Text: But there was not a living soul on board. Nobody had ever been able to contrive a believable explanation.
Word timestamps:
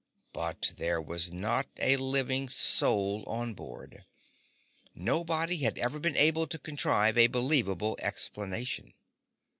But 0.33 0.71
there 0.77 0.99
was 0.99 1.31
not 1.31 1.67
a 1.77 1.95
living 1.95 2.49
soul 2.49 3.23
on 3.27 3.53
board. 3.53 4.03
Nobody 4.95 5.57
had 5.57 5.77
ever 5.77 5.99
been 5.99 6.17
able 6.17 6.47
to 6.47 6.57
contrive 6.57 7.19
a 7.19 7.27
believable 7.27 7.95
explanation. 8.01 8.95